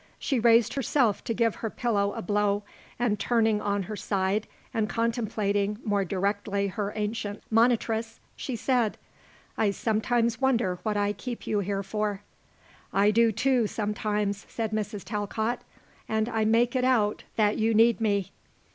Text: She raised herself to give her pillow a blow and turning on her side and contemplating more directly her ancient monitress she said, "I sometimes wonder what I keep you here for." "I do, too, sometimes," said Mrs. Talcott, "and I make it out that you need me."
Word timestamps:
She 0.17 0.39
raised 0.39 0.73
herself 0.73 1.23
to 1.25 1.33
give 1.35 1.57
her 1.57 1.69
pillow 1.69 2.13
a 2.13 2.23
blow 2.23 2.63
and 2.97 3.19
turning 3.19 3.61
on 3.61 3.83
her 3.83 3.95
side 3.95 4.47
and 4.73 4.89
contemplating 4.89 5.77
more 5.85 6.03
directly 6.03 6.69
her 6.69 6.91
ancient 6.95 7.43
monitress 7.51 8.19
she 8.35 8.55
said, 8.55 8.97
"I 9.59 9.69
sometimes 9.69 10.41
wonder 10.41 10.79
what 10.81 10.97
I 10.97 11.13
keep 11.13 11.45
you 11.45 11.59
here 11.59 11.83
for." 11.83 12.23
"I 12.91 13.11
do, 13.11 13.31
too, 13.31 13.67
sometimes," 13.67 14.43
said 14.49 14.71
Mrs. 14.71 15.03
Talcott, 15.03 15.61
"and 16.09 16.27
I 16.27 16.45
make 16.45 16.75
it 16.75 16.83
out 16.83 17.25
that 17.35 17.59
you 17.59 17.75
need 17.75 18.01
me." 18.01 18.31